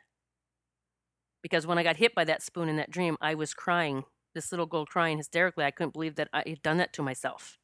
Because 1.43 1.67
when 1.67 1.79
I 1.79 1.83
got 1.83 1.97
hit 1.97 2.15
by 2.15 2.25
that 2.25 2.43
spoon 2.43 2.69
in 2.69 2.77
that 2.77 2.91
dream, 2.91 3.17
I 3.21 3.35
was 3.35 3.55
crying, 3.55 4.05
this 4.35 4.53
little 4.53 4.67
girl 4.67 4.85
crying 4.85 5.17
hysterically. 5.17 5.65
I 5.65 5.71
couldn't 5.71 5.95
believe 5.95 6.17
that 6.17 6.29
I 6.33 6.45
had 6.47 6.63
done 6.63 6.77
that 6.77 6.93
to 6.95 7.03
myself. 7.03 7.57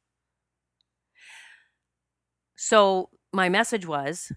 So 2.55 3.09
my 3.31 3.49
message 3.49 3.85
was 3.85 4.31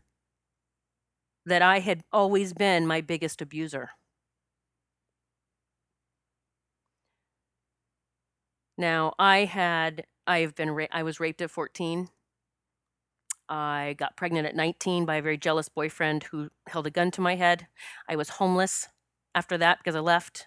that 1.50 1.62
I 1.62 1.80
had 1.80 2.04
always 2.12 2.54
been 2.54 2.86
my 2.86 3.00
biggest 3.02 3.42
abuser. 3.42 3.90
Now, 8.76 9.14
I 9.18 9.44
had 9.44 10.06
I've 10.26 10.54
been 10.54 10.70
ra- 10.72 10.86
I 10.90 11.02
was 11.02 11.20
raped 11.20 11.42
at 11.42 11.50
14. 11.50 12.08
I 13.48 13.96
got 13.98 14.16
pregnant 14.16 14.46
at 14.46 14.54
19 14.54 15.04
by 15.04 15.16
a 15.16 15.22
very 15.22 15.36
jealous 15.36 15.68
boyfriend 15.68 16.24
who 16.24 16.50
held 16.68 16.86
a 16.86 16.90
gun 16.90 17.10
to 17.12 17.20
my 17.20 17.34
head. 17.36 17.66
I 18.08 18.16
was 18.16 18.30
homeless 18.30 18.88
after 19.34 19.58
that 19.58 19.78
because 19.78 19.96
I 19.96 20.00
left. 20.00 20.46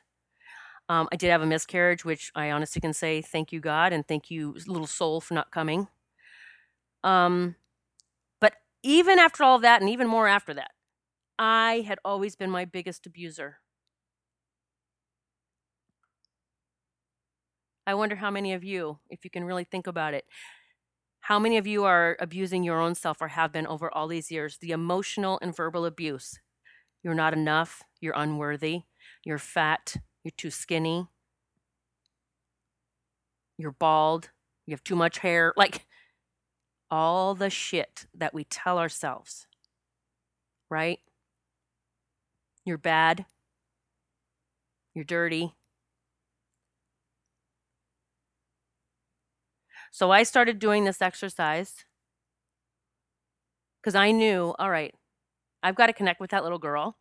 Um, 0.90 1.10
I 1.12 1.18
did 1.18 1.32
have 1.32 1.42
a 1.42 1.46
miscarriage, 1.48 2.06
which 2.06 2.32
I 2.36 2.52
honestly 2.52 2.82
can 2.82 2.94
say 2.94 3.22
thank 3.22 3.52
you, 3.54 3.60
God, 3.62 3.94
and 3.94 4.08
thank 4.08 4.32
you, 4.32 4.56
little 4.68 4.88
soul, 4.88 5.22
for 5.22 5.34
not 5.34 5.52
coming. 5.52 5.88
Um, 7.04 7.56
but 8.42 8.56
even 8.84 9.20
after 9.20 9.44
all 9.44 9.60
that, 9.62 9.82
and 9.82 9.92
even 9.92 10.08
more 10.08 10.28
after 10.28 10.56
that, 10.56 10.73
I 11.46 11.84
had 11.86 12.00
always 12.06 12.38
been 12.38 12.50
my 12.50 12.64
biggest 12.64 13.06
abuser. 13.06 13.58
I 17.86 17.96
wonder 17.96 18.16
how 18.16 18.32
many 18.32 18.54
of 18.54 18.64
you, 18.64 19.00
if 19.10 19.26
you 19.26 19.30
can 19.30 19.44
really 19.44 19.66
think 19.66 19.86
about 19.86 20.14
it, 20.14 20.24
how 21.20 21.40
many 21.40 21.58
of 21.58 21.68
you 21.68 21.84
are 21.84 22.16
abusing 22.22 22.64
your 22.64 22.80
own 22.80 22.96
self 22.96 23.22
or 23.22 23.28
have 23.28 23.52
been 23.52 23.68
over 23.68 23.94
all 23.94 24.08
these 24.08 24.32
years? 24.32 24.58
The 24.58 24.72
emotional 24.72 25.38
and 25.42 25.54
verbal 25.54 25.86
abuse. 25.86 26.40
You're 27.04 27.14
not 27.14 27.34
enough. 27.34 27.84
You're 28.00 28.14
unworthy. 28.16 28.84
You're 29.26 29.38
fat. 29.38 29.98
You're 30.24 30.32
too 30.38 30.50
skinny. 30.50 31.08
You're 33.58 33.72
bald. 33.74 34.30
You 34.66 34.72
have 34.74 34.84
too 34.86 34.96
much 34.96 35.18
hair. 35.18 35.54
Like 35.58 35.88
all 36.90 37.36
the 37.36 37.50
shit 37.50 38.06
that 38.14 38.34
we 38.34 38.46
tell 38.46 38.78
ourselves, 38.78 39.48
right? 40.70 41.00
You're 42.66 42.78
bad. 42.78 43.26
You're 44.96 45.06
dirty. 45.06 45.54
So 49.92 50.12
I 50.12 50.24
started 50.24 50.60
doing 50.60 50.86
this 50.86 51.02
exercise 51.02 51.86
because 53.82 53.96
I 53.96 54.12
knew, 54.12 54.56
all 54.58 54.70
right, 54.70 54.94
I've 55.64 55.76
got 55.76 55.88
to 55.88 55.94
connect 55.94 56.20
with 56.22 56.32
that 56.32 56.44
little 56.44 56.60
girl. 56.60 56.98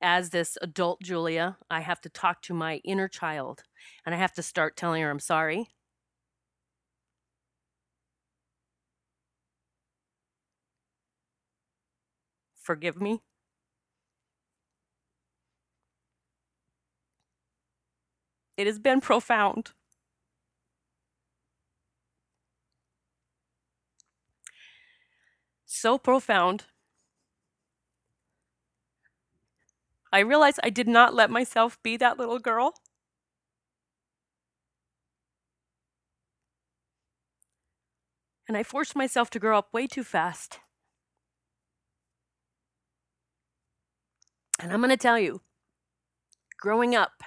As 0.00 0.30
this 0.30 0.56
adult 0.62 1.02
Julia, 1.02 1.58
I 1.70 1.80
have 1.80 2.00
to 2.02 2.08
talk 2.08 2.40
to 2.42 2.54
my 2.54 2.76
inner 2.84 3.08
child 3.08 3.64
and 4.06 4.14
I 4.14 4.18
have 4.18 4.32
to 4.34 4.42
start 4.42 4.76
telling 4.76 5.02
her 5.02 5.10
I'm 5.10 5.18
sorry. 5.20 5.68
Forgive 12.66 13.00
me. 13.00 13.20
It 18.56 18.66
has 18.66 18.80
been 18.80 19.00
profound. 19.00 19.70
So 25.64 25.96
profound. 25.96 26.64
I 30.12 30.18
realized 30.18 30.58
I 30.64 30.70
did 30.70 30.88
not 30.88 31.14
let 31.14 31.30
myself 31.30 31.80
be 31.84 31.96
that 31.98 32.18
little 32.18 32.40
girl. 32.40 32.74
And 38.48 38.56
I 38.56 38.64
forced 38.64 38.96
myself 38.96 39.30
to 39.30 39.38
grow 39.38 39.56
up 39.56 39.72
way 39.72 39.86
too 39.86 40.02
fast. 40.02 40.58
And 44.60 44.72
I'm 44.72 44.80
going 44.80 44.90
to 44.90 44.96
tell 44.96 45.18
you, 45.18 45.42
growing 46.58 46.94
up 46.94 47.22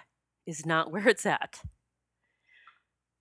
is 0.45 0.65
not 0.65 0.91
where 0.91 1.07
it's 1.07 1.25
at. 1.25 1.61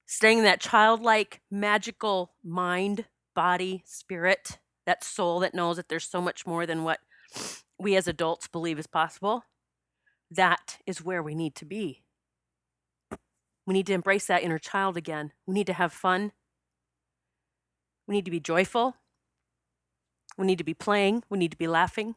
Staying 0.07 0.38
in 0.38 0.45
that 0.45 0.61
childlike, 0.61 1.43
magical 1.50 2.33
mind, 2.43 3.05
body, 3.35 3.83
spirit, 3.87 4.59
that 4.87 5.05
soul 5.05 5.41
that 5.41 5.55
knows 5.55 5.77
that 5.77 5.88
there's 5.91 6.09
so 6.09 6.23
much 6.23 6.47
more 6.47 6.65
than 6.65 6.83
what 6.83 7.00
we 7.79 7.95
as 7.95 8.09
adults 8.09 8.49
believe 8.49 8.79
is 8.79 8.87
possible, 8.87 9.45
that 10.31 10.79
is 10.87 11.05
where 11.05 11.23
we 11.23 11.35
need 11.35 11.55
to 11.57 11.65
be. 11.65 12.03
We 13.67 13.75
need 13.75 13.87
to 13.88 13.93
embrace 13.93 14.27
that 14.27 14.43
inner 14.43 14.59
child 14.59 14.97
again. 14.97 15.33
We 15.47 15.53
need 15.53 15.67
to 15.67 15.75
have 15.75 15.93
fun. 15.93 16.33
We 18.07 18.15
need 18.15 18.25
to 18.25 18.31
be 18.31 18.41
joyful. 18.41 18.97
We 20.38 20.47
need 20.47 20.57
to 20.57 20.65
be 20.65 20.73
playing. 20.73 21.25
We 21.29 21.37
need 21.37 21.50
to 21.50 21.59
be 21.59 21.69
laughing. 21.69 22.15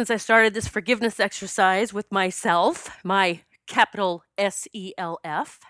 Since 0.00 0.10
I 0.10 0.16
started 0.16 0.54
this 0.54 0.66
forgiveness 0.66 1.20
exercise 1.20 1.92
with 1.92 2.10
myself, 2.10 2.88
my 3.04 3.42
capital 3.66 4.24
S 4.38 4.66
E 4.72 4.94
L 4.96 5.18
F, 5.22 5.60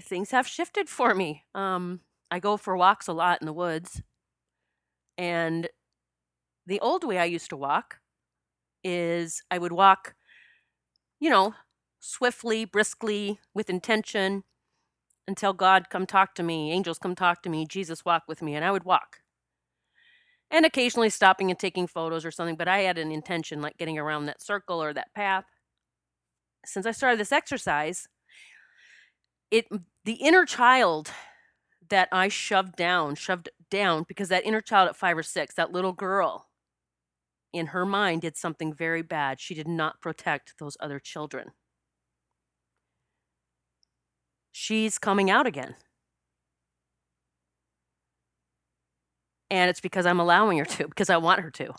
things 0.00 0.30
have 0.30 0.46
shifted 0.46 0.88
for 0.88 1.14
me. 1.14 1.44
Um, 1.54 2.00
I 2.30 2.38
go 2.38 2.56
for 2.56 2.74
walks 2.74 3.06
a 3.06 3.12
lot 3.12 3.42
in 3.42 3.46
the 3.46 3.52
woods. 3.52 4.00
And 5.18 5.68
the 6.66 6.80
old 6.80 7.04
way 7.04 7.18
I 7.18 7.26
used 7.26 7.50
to 7.50 7.56
walk 7.58 7.98
is 8.82 9.42
I 9.50 9.58
would 9.58 9.72
walk, 9.72 10.14
you 11.20 11.28
know, 11.28 11.52
swiftly, 12.00 12.64
briskly, 12.64 13.40
with 13.52 13.68
intention 13.68 14.44
until 15.28 15.52
God 15.52 15.90
come 15.90 16.06
talk 16.06 16.34
to 16.36 16.42
me, 16.42 16.72
angels 16.72 16.98
come 16.98 17.14
talk 17.14 17.42
to 17.42 17.50
me, 17.50 17.66
Jesus 17.66 18.06
walk 18.06 18.22
with 18.26 18.40
me, 18.40 18.54
and 18.54 18.64
I 18.64 18.70
would 18.70 18.84
walk 18.84 19.18
and 20.50 20.64
occasionally 20.64 21.10
stopping 21.10 21.50
and 21.50 21.58
taking 21.58 21.86
photos 21.86 22.24
or 22.24 22.30
something. 22.30 22.56
But 22.56 22.68
I 22.68 22.78
had 22.80 22.98
an 22.98 23.10
intention, 23.12 23.60
like 23.60 23.78
getting 23.78 23.98
around 23.98 24.26
that 24.26 24.42
circle 24.42 24.82
or 24.82 24.92
that 24.92 25.14
path. 25.14 25.44
Since 26.64 26.86
I 26.86 26.92
started 26.92 27.20
this 27.20 27.32
exercise, 27.32 28.08
it 29.50 29.66
the 30.04 30.14
inner 30.14 30.44
child 30.44 31.10
that 31.88 32.08
I 32.10 32.28
shoved 32.28 32.76
down, 32.76 33.14
shoved 33.14 33.48
down, 33.70 34.04
because 34.08 34.28
that 34.28 34.44
inner 34.44 34.60
child 34.60 34.88
at 34.88 34.96
five 34.96 35.16
or 35.16 35.22
six, 35.22 35.54
that 35.54 35.72
little 35.72 35.92
girl, 35.92 36.48
in 37.52 37.68
her 37.68 37.86
mind, 37.86 38.22
did 38.22 38.36
something 38.36 38.74
very 38.74 39.02
bad. 39.02 39.40
She 39.40 39.54
did 39.54 39.68
not 39.68 40.00
protect 40.00 40.58
those 40.58 40.76
other 40.80 40.98
children. 40.98 41.52
She's 44.50 44.98
coming 44.98 45.30
out 45.30 45.46
again. 45.46 45.76
And 49.50 49.70
it's 49.70 49.80
because 49.80 50.06
I'm 50.06 50.20
allowing 50.20 50.58
her 50.58 50.64
to, 50.64 50.88
because 50.88 51.10
I 51.10 51.16
want 51.18 51.40
her 51.40 51.50
to. 51.52 51.74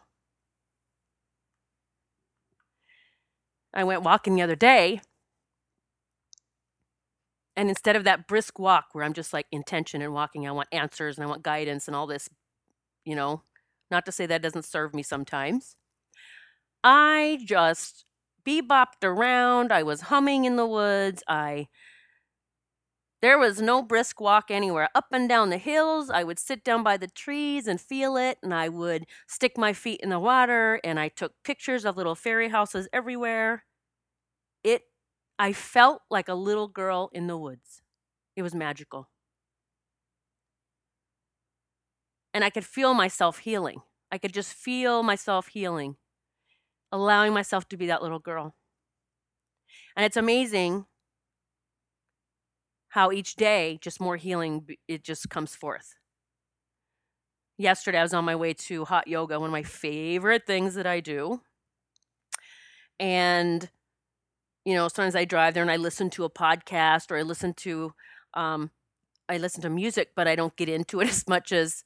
I 3.73 3.83
went 3.83 4.03
walking 4.03 4.35
the 4.35 4.41
other 4.41 4.55
day, 4.55 5.01
and 7.55 7.69
instead 7.69 7.95
of 7.95 8.03
that 8.05 8.27
brisk 8.27 8.59
walk 8.59 8.85
where 8.93 9.03
I'm 9.03 9.13
just 9.13 9.33
like 9.33 9.47
intention 9.51 10.01
and 10.01 10.13
walking, 10.13 10.47
I 10.47 10.51
want 10.51 10.69
answers 10.71 11.17
and 11.17 11.25
I 11.25 11.27
want 11.27 11.43
guidance 11.43 11.87
and 11.87 11.95
all 11.95 12.07
this, 12.07 12.29
you 13.03 13.15
know, 13.15 13.41
not 13.91 14.05
to 14.05 14.11
say 14.11 14.25
that 14.27 14.41
doesn't 14.43 14.65
serve 14.65 14.93
me 14.93 15.03
sometimes. 15.03 15.75
I 16.83 17.39
just 17.45 18.05
bebopped 18.45 19.03
around. 19.03 19.71
I 19.71 19.83
was 19.83 20.01
humming 20.01 20.45
in 20.45 20.55
the 20.55 20.67
woods. 20.67 21.23
I 21.27 21.67
there 23.21 23.37
was 23.39 23.61
no 23.61 23.81
brisk 23.81 24.21
walk 24.21 24.51
anywhere. 24.51 24.89
Up 24.95 25.07
and 25.11 25.27
down 25.27 25.49
the 25.49 25.57
hills, 25.57 26.09
I 26.09 26.23
would 26.23 26.39
sit 26.39 26.63
down 26.63 26.83
by 26.83 26.97
the 26.97 27.07
trees 27.07 27.67
and 27.67 27.81
feel 27.81 28.15
it, 28.17 28.37
and 28.43 28.53
I 28.53 28.69
would 28.69 29.05
stick 29.27 29.57
my 29.57 29.73
feet 29.73 30.01
in 30.01 30.09
the 30.09 30.19
water, 30.19 30.79
and 30.83 30.99
I 30.99 31.09
took 31.09 31.33
pictures 31.43 31.85
of 31.85 31.97
little 31.97 32.15
fairy 32.15 32.49
houses 32.49 32.87
everywhere. 32.93 33.65
It 34.63 34.83
I 35.39 35.53
felt 35.53 36.03
like 36.09 36.27
a 36.29 36.33
little 36.35 36.67
girl 36.67 37.09
in 37.13 37.27
the 37.27 37.37
woods. 37.37 37.81
It 38.35 38.43
was 38.43 38.55
magical. 38.55 39.09
And 42.33 42.43
I 42.43 42.49
could 42.49 42.65
feel 42.65 42.93
myself 42.93 43.39
healing. 43.39 43.81
I 44.11 44.17
could 44.17 44.33
just 44.33 44.53
feel 44.53 45.03
myself 45.03 45.47
healing, 45.47 45.97
allowing 46.91 47.33
myself 47.33 47.67
to 47.69 47.77
be 47.77 47.87
that 47.87 48.03
little 48.03 48.19
girl. 48.19 48.55
And 49.95 50.05
it's 50.05 50.17
amazing 50.17 50.85
how 52.89 53.11
each 53.11 53.35
day 53.35 53.79
just 53.81 53.99
more 53.99 54.17
healing 54.17 54.67
it 54.87 55.03
just 55.03 55.29
comes 55.29 55.55
forth. 55.55 55.95
Yesterday 57.57 57.99
I 57.99 58.03
was 58.03 58.13
on 58.13 58.25
my 58.25 58.35
way 58.35 58.53
to 58.53 58.85
hot 58.85 59.07
yoga, 59.07 59.39
one 59.39 59.49
of 59.49 59.51
my 59.51 59.63
favorite 59.63 60.45
things 60.45 60.75
that 60.75 60.87
I 60.87 60.99
do. 60.99 61.41
And 62.99 63.69
you 64.65 64.75
know, 64.75 64.87
sometimes 64.89 65.15
I 65.15 65.25
drive 65.25 65.53
there 65.53 65.63
and 65.63 65.71
I 65.71 65.77
listen 65.77 66.09
to 66.11 66.25
a 66.25 66.29
podcast 66.29 67.09
or 67.11 67.17
I 67.17 67.21
listen 67.21 67.53
to 67.55 67.93
um 68.33 68.71
I 69.29 69.37
listen 69.37 69.61
to 69.63 69.69
music, 69.69 70.11
but 70.15 70.27
I 70.27 70.35
don't 70.35 70.55
get 70.55 70.69
into 70.69 71.01
it 71.01 71.07
as 71.09 71.27
much 71.27 71.51
as 71.51 71.83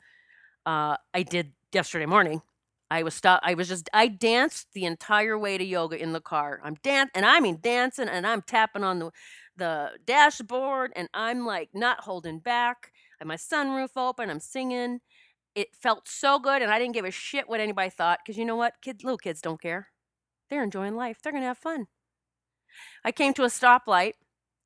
uh, 0.65 0.98
I 1.13 1.24
did 1.24 1.53
yesterday 1.74 2.05
morning. 2.05 2.41
I 2.89 3.03
was 3.03 3.13
stop. 3.13 3.39
I 3.43 3.53
was 3.53 3.70
just. 3.70 3.89
I 3.93 4.08
danced 4.10 4.74
the 4.74 4.84
entire 4.84 5.39
way 5.39 5.58
to 5.58 5.63
yoga 5.63 5.98
in 5.98 6.12
the 6.12 6.20
car. 6.20 6.60
I'm 6.62 6.75
dan 6.84 7.10
and 7.15 7.25
I 7.25 7.39
mean 7.39 7.60
dancing, 7.62 8.10
and 8.10 8.27
I'm 8.27 8.41
tapping 8.41 8.84
on 8.84 9.00
the 9.00 9.12
the 9.62 9.91
dashboard, 10.06 10.91
and 10.96 11.08
I'm 11.13 11.46
like 11.46 11.70
not 11.74 12.01
holding 12.01 12.39
back. 12.39 12.91
I 13.22 13.25
my 13.25 13.36
sunroof 13.36 13.91
open. 13.96 14.32
I'm 14.32 14.39
singing. 14.39 15.01
It 15.53 15.75
felt 15.75 16.08
so 16.08 16.39
good, 16.39 16.63
and 16.63 16.72
I 16.72 16.80
didn't 16.80 16.96
give 16.96 17.06
a 17.06 17.12
shit 17.12 17.48
what 17.48 17.60
anybody 17.60 17.91
thought 17.91 18.20
because 18.25 18.39
you 18.39 18.46
know 18.46 18.56
what, 18.56 18.74
kids, 18.82 19.03
little 19.03 19.20
kids 19.20 19.39
don't 19.39 19.62
care. 19.62 19.89
They're 20.50 20.63
enjoying 20.63 20.96
life. 20.96 21.20
They're 21.22 21.32
gonna 21.32 21.46
have 21.46 21.60
fun. 21.60 21.88
I 23.06 23.12
came 23.12 23.34
to 23.36 23.44
a 23.44 23.48
stoplight 23.48 24.13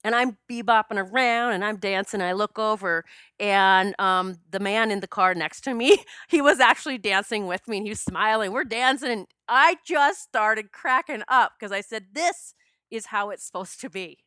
and 0.06 0.16
I'm 0.16 0.38
bebopping 0.50 1.04
around 1.12 1.54
and 1.54 1.66
I'm 1.66 1.78
dancing. 1.78 2.22
I 2.22 2.32
look 2.32 2.58
over, 2.58 3.04
and 3.38 4.00
um, 4.00 4.38
the 4.50 4.62
man 4.62 4.92
in 4.92 5.02
the 5.02 5.08
car 5.08 5.36
next 5.36 5.62
to 5.66 5.74
me, 5.74 5.98
he 6.30 6.42
was 6.42 6.62
actually 6.62 7.00
dancing 7.00 7.48
with 7.48 7.68
me, 7.68 7.78
and 7.78 7.86
he 7.86 7.92
was 7.92 8.00
smiling. 8.00 8.54
We're 8.54 8.64
dancing, 8.64 9.12
and 9.12 9.28
I 9.50 9.78
just 9.86 10.22
started 10.22 10.72
cracking 10.72 11.24
up 11.28 11.54
because 11.60 11.74
I 11.74 11.82
said, 11.82 12.06
"This 12.14 12.54
is 12.92 13.08
how 13.08 13.30
it's 13.32 13.46
supposed 13.46 13.82
to 13.82 13.90
be. 13.90 14.20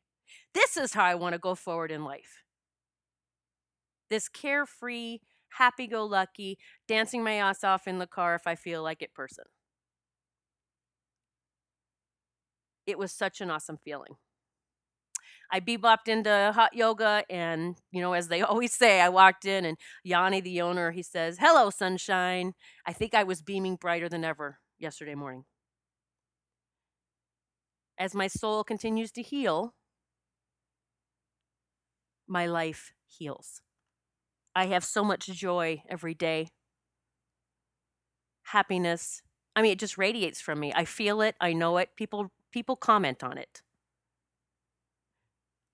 This 0.55 0.77
is 0.77 0.95
how 0.95 1.05
I 1.05 1.15
want 1.15 1.35
to 1.35 1.39
go 1.39 1.55
forward 1.55 1.91
in 1.91 2.05
life. 2.05 2.43
This 4.11 4.29
carefree, 4.29 5.19
happy-go-lucky, 5.51 6.59
dancing 6.87 7.23
my 7.23 7.35
ass 7.35 7.63
off 7.65 7.87
in 7.87 7.99
the 7.99 8.07
car 8.07 8.35
if 8.35 8.47
I 8.47 8.55
feel 8.55 8.83
like 8.83 9.03
it 9.03 9.15
person." 9.15 9.45
It 12.87 12.99
was 12.99 13.13
such 13.13 13.41
an 13.41 13.51
awesome 13.51 13.77
feeling. 13.77 14.17
I 15.51 15.61
bebopped 15.61 16.09
into 16.09 16.53
hot 16.55 16.75
yoga, 16.75 17.25
and 17.31 17.77
you 17.91 18.01
know, 18.01 18.13
as 18.13 18.29
they 18.29 18.43
always 18.43 18.75
say, 18.75 19.01
I 19.01 19.09
walked 19.09 19.45
in, 19.45 19.65
and 19.65 19.79
Yanni, 20.05 20.41
the 20.41 20.61
owner, 20.63 20.91
he 20.91 21.03
says, 21.03 21.39
"Hello, 21.41 21.71
sunshine." 21.71 22.55
I 22.87 22.93
think 22.93 23.15
I 23.15 23.25
was 23.25 23.43
beaming 23.43 23.77
brighter 23.77 24.09
than 24.09 24.25
ever 24.25 24.59
yesterday 24.79 25.15
morning. 25.15 25.45
As 27.99 28.15
my 28.15 28.29
soul 28.29 28.65
continues 28.65 29.11
to 29.13 29.23
heal, 29.23 29.75
my 32.29 32.47
life 32.47 32.93
heals. 33.07 33.61
I 34.55 34.67
have 34.67 34.85
so 34.85 35.05
much 35.05 35.27
joy 35.27 35.83
every 35.89 36.15
day, 36.15 36.49
happiness. 38.43 39.23
I 39.55 39.63
mean, 39.63 39.73
it 39.73 39.79
just 39.79 39.99
radiates 39.99 40.41
from 40.41 40.61
me. 40.61 40.73
I 40.75 40.85
feel 40.85 41.21
it. 41.21 41.37
I 41.41 41.53
know 41.53 41.77
it. 41.79 41.91
People 41.97 42.33
people 42.53 42.77
comment 42.77 43.23
on 43.23 43.39
it. 43.39 43.63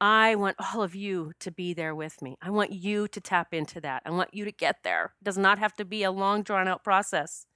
I 0.01 0.35
want 0.35 0.57
all 0.59 0.83
of 0.83 0.95
you 0.95 1.33
to 1.41 1.51
be 1.51 1.73
there 1.73 1.95
with 1.95 2.21
me. 2.21 2.37
I 2.43 2.51
want 2.51 2.73
you 2.73 3.09
to 3.09 3.21
tap 3.21 3.55
into 3.55 3.81
that. 3.81 4.03
I 4.05 4.11
want 4.11 4.35
you 4.35 4.45
to 4.45 4.53
get 4.53 4.77
there. 4.83 5.15
It 5.21 5.25
does 5.25 5.39
not 5.39 5.59
have 5.59 5.75
to 5.77 5.85
be 5.85 6.03
a 6.03 6.11
long, 6.11 6.43
drawn 6.43 6.69
out 6.69 6.85
process. 6.85 7.47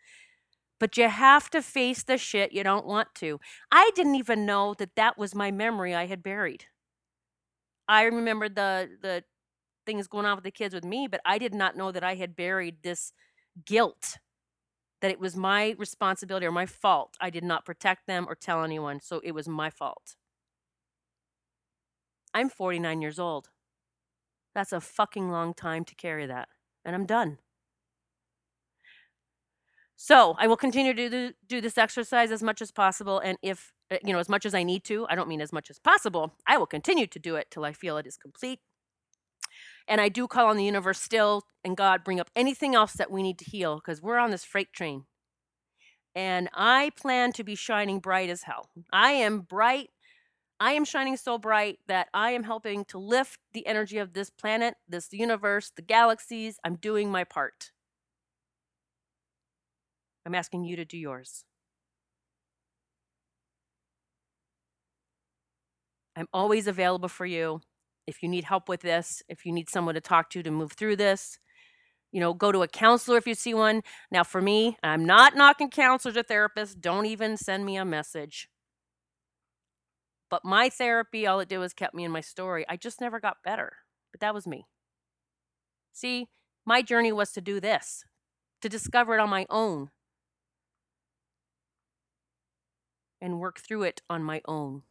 But 0.80 0.96
you 0.96 1.08
have 1.08 1.50
to 1.50 1.60
face 1.60 2.04
the 2.04 2.16
shit 2.16 2.52
you 2.52 2.62
don't 2.62 2.86
want 2.86 3.08
to. 3.16 3.40
I 3.72 3.90
didn't 3.94 4.14
even 4.14 4.46
know 4.46 4.74
that 4.74 4.94
that 4.96 5.18
was 5.18 5.34
my 5.34 5.50
memory 5.50 5.94
I 5.94 6.06
had 6.06 6.22
buried. 6.22 6.66
I 7.88 8.04
remembered 8.04 8.54
the 8.54 8.90
the 9.00 9.24
things 9.86 10.06
going 10.08 10.26
on 10.26 10.36
with 10.36 10.44
the 10.44 10.50
kids 10.50 10.74
with 10.74 10.84
me, 10.84 11.08
but 11.08 11.20
I 11.24 11.38
did 11.38 11.54
not 11.54 11.76
know 11.76 11.92
that 11.92 12.04
I 12.04 12.14
had 12.16 12.36
buried 12.36 12.82
this 12.82 13.12
guilt 13.66 14.18
that 15.00 15.10
it 15.10 15.20
was 15.20 15.36
my 15.36 15.74
responsibility 15.78 16.46
or 16.46 16.52
my 16.52 16.66
fault. 16.66 17.16
I 17.20 17.30
did 17.30 17.44
not 17.44 17.64
protect 17.64 18.06
them 18.06 18.26
or 18.28 18.34
tell 18.34 18.64
anyone, 18.64 19.00
so 19.00 19.20
it 19.24 19.32
was 19.32 19.48
my 19.48 19.70
fault. 19.70 20.16
I'm 22.32 22.48
49 22.48 23.02
years 23.02 23.18
old. 23.18 23.50
That's 24.54 24.72
a 24.72 24.80
fucking 24.80 25.30
long 25.30 25.54
time 25.54 25.84
to 25.86 25.94
carry 25.94 26.26
that. 26.26 26.48
And 26.84 26.94
I'm 26.94 27.06
done. 27.06 27.38
So 30.00 30.36
I 30.38 30.46
will 30.46 30.56
continue 30.56 30.94
to 30.94 31.34
do, 31.48 31.60
this 31.60 31.76
exercise 31.76 32.30
as 32.30 32.40
much 32.40 32.62
as 32.62 32.70
possible. 32.70 33.18
And 33.18 33.36
if, 33.42 33.72
uh, 33.90 33.96
you 34.04 34.12
know, 34.12 34.20
as 34.20 34.28
much 34.28 34.46
as 34.46 34.54
I 34.54 34.62
need 34.62 34.84
to, 34.84 35.08
I 35.10 35.16
don't 35.16 35.28
mean 35.28 35.40
as 35.40 35.52
much 35.52 35.70
as 35.70 35.80
possible, 35.80 36.34
I 36.46 36.56
will 36.56 36.66
continue 36.66 37.08
to 37.08 37.18
do 37.18 37.34
it 37.34 37.48
till 37.50 37.64
I 37.64 37.72
feel 37.72 37.96
it 37.98 38.06
is 38.06 38.16
complete. 38.16 38.60
And 39.88 40.00
I 40.00 40.08
do 40.08 40.28
call 40.28 40.46
on 40.46 40.56
the 40.56 40.64
universe 40.64 41.00
still 41.00 41.42
and 41.64 41.76
God 41.76 42.04
bring 42.04 42.20
up 42.20 42.30
anything 42.36 42.76
else 42.76 42.92
that 42.92 43.10
we 43.10 43.24
need 43.24 43.40
to 43.40 43.44
heal 43.44 43.74
because 43.74 44.00
we're 44.00 44.18
on 44.18 44.30
this 44.30 44.44
freight 44.44 44.72
train. 44.72 45.06
And 46.14 46.48
I 46.54 46.92
plan 46.96 47.32
to 47.32 47.42
be 47.42 47.56
shining 47.56 47.98
bright 47.98 48.30
as 48.30 48.42
hell. 48.42 48.68
I 48.92 49.10
am 49.10 49.40
bright 49.40 49.90
I 50.60 50.72
am 50.72 50.84
shining 50.84 51.16
so 51.16 51.38
bright 51.38 51.78
that 51.86 52.08
I 52.12 52.32
am 52.32 52.42
helping 52.42 52.84
to 52.86 52.98
lift 52.98 53.38
the 53.52 53.64
energy 53.64 53.98
of 53.98 54.12
this 54.12 54.28
planet, 54.28 54.74
this 54.88 55.12
universe, 55.12 55.70
the 55.74 55.82
galaxies. 55.82 56.58
I'm 56.64 56.74
doing 56.74 57.12
my 57.12 57.22
part. 57.22 57.70
I'm 60.28 60.34
asking 60.34 60.64
you 60.64 60.76
to 60.76 60.84
do 60.84 60.98
yours. 60.98 61.42
I'm 66.14 66.26
always 66.34 66.66
available 66.66 67.08
for 67.08 67.24
you. 67.24 67.62
If 68.06 68.22
you 68.22 68.28
need 68.28 68.44
help 68.44 68.68
with 68.68 68.82
this, 68.82 69.22
if 69.30 69.46
you 69.46 69.52
need 69.52 69.70
someone 69.70 69.94
to 69.94 70.02
talk 70.02 70.28
to 70.30 70.42
to 70.42 70.50
move 70.50 70.72
through 70.72 70.96
this, 70.96 71.38
you 72.12 72.20
know, 72.20 72.34
go 72.34 72.52
to 72.52 72.60
a 72.60 72.68
counselor 72.68 73.16
if 73.16 73.26
you 73.26 73.34
see 73.34 73.54
one. 73.54 73.80
Now, 74.10 74.22
for 74.22 74.42
me, 74.42 74.76
I'm 74.82 75.06
not 75.06 75.34
knocking 75.34 75.70
counselors 75.70 76.18
or 76.18 76.22
therapists. 76.22 76.78
Don't 76.78 77.06
even 77.06 77.38
send 77.38 77.64
me 77.64 77.78
a 77.78 77.86
message. 77.86 78.50
But 80.28 80.44
my 80.44 80.68
therapy, 80.68 81.26
all 81.26 81.40
it 81.40 81.48
did 81.48 81.56
was 81.56 81.72
kept 81.72 81.94
me 81.94 82.04
in 82.04 82.10
my 82.10 82.20
story. 82.20 82.66
I 82.68 82.76
just 82.76 83.00
never 83.00 83.18
got 83.18 83.38
better. 83.42 83.72
But 84.12 84.20
that 84.20 84.34
was 84.34 84.46
me. 84.46 84.66
See, 85.94 86.26
my 86.66 86.82
journey 86.82 87.12
was 87.12 87.32
to 87.32 87.40
do 87.40 87.60
this, 87.60 88.04
to 88.60 88.68
discover 88.68 89.14
it 89.14 89.20
on 89.20 89.30
my 89.30 89.46
own 89.48 89.88
and 93.20 93.40
work 93.40 93.58
through 93.60 93.84
it 93.84 94.02
on 94.08 94.22
my 94.22 94.40
own. 94.46 94.82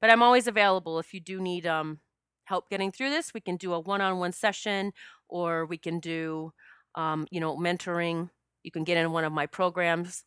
But 0.00 0.10
I'm 0.10 0.22
always 0.22 0.46
available 0.46 0.98
if 0.98 1.12
you 1.12 1.20
do 1.20 1.40
need 1.40 1.66
um, 1.66 2.00
help 2.44 2.70
getting 2.70 2.90
through 2.90 3.10
this. 3.10 3.34
We 3.34 3.40
can 3.40 3.56
do 3.56 3.72
a 3.72 3.80
one-on-one 3.80 4.32
session, 4.32 4.92
or 5.28 5.66
we 5.66 5.76
can 5.76 6.00
do, 6.00 6.52
um, 6.94 7.26
you 7.30 7.40
know, 7.40 7.56
mentoring. 7.56 8.30
You 8.62 8.70
can 8.70 8.84
get 8.84 8.96
in 8.96 9.12
one 9.12 9.24
of 9.24 9.32
my 9.32 9.46
programs, 9.46 10.24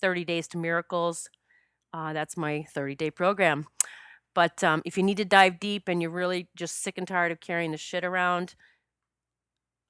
30 0.00 0.24
Days 0.24 0.48
to 0.48 0.58
Miracles. 0.58 1.28
Uh, 1.92 2.12
that's 2.12 2.36
my 2.36 2.64
30 2.74 2.96
day 2.96 3.10
program. 3.10 3.66
But 4.34 4.64
um, 4.64 4.82
if 4.84 4.96
you 4.96 5.04
need 5.04 5.16
to 5.18 5.24
dive 5.24 5.60
deep 5.60 5.88
and 5.88 6.02
you're 6.02 6.10
really 6.10 6.48
just 6.56 6.82
sick 6.82 6.98
and 6.98 7.06
tired 7.06 7.30
of 7.30 7.40
carrying 7.40 7.70
the 7.70 7.76
shit 7.76 8.04
around, 8.04 8.56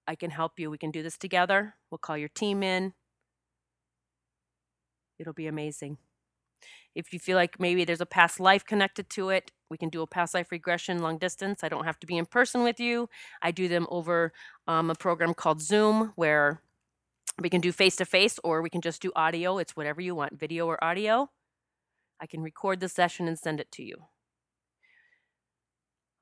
I 0.07 0.15
can 0.15 0.31
help 0.31 0.59
you. 0.59 0.71
We 0.71 0.79
can 0.79 0.91
do 0.91 1.03
this 1.03 1.17
together. 1.17 1.77
We'll 1.91 1.99
call 1.99 2.19
your 2.19 2.29
team 2.29 2.63
in. 2.63 2.93
It'll 5.19 5.33
be 5.33 5.47
amazing. 5.47 5.99
If 6.95 7.13
you 7.13 7.19
feel 7.19 7.37
like 7.37 7.59
maybe 7.59 7.85
there's 7.85 8.01
a 8.01 8.07
past 8.07 8.41
life 8.41 8.65
connected 8.65 9.11
to 9.11 9.31
it, 9.31 9.51
we 9.69 9.77
can 9.77 9.89
do 9.89 10.03
a 10.03 10.07
past 10.07 10.35
life 10.35 10.53
regression 10.53 11.03
long 11.03 11.19
distance. 11.19 11.65
I 11.65 11.69
don't 11.69 11.85
have 11.85 11.99
to 12.01 12.07
be 12.07 12.17
in 12.17 12.27
person 12.27 12.63
with 12.63 12.79
you. 12.79 13.09
I 13.43 13.51
do 13.51 13.69
them 13.69 13.87
over 13.91 14.33
um, 14.69 14.91
a 14.91 14.95
program 14.95 15.35
called 15.35 15.61
Zoom 15.61 16.13
where 16.15 16.61
we 17.41 17.51
can 17.51 17.61
do 17.61 17.73
face 17.73 17.97
to 17.97 18.05
face 18.05 18.39
or 18.45 18.63
we 18.63 18.71
can 18.71 18.81
just 18.81 19.03
do 19.03 19.11
audio. 19.17 19.59
It's 19.59 19.77
whatever 19.77 20.01
you 20.01 20.15
want, 20.15 20.39
video 20.39 20.67
or 20.67 20.83
audio. 20.83 21.31
I 22.21 22.27
can 22.27 22.43
record 22.43 22.81
the 22.81 22.89
session 22.89 23.27
and 23.27 23.39
send 23.39 23.61
it 23.61 23.73
to 23.73 23.83
you. 23.83 23.97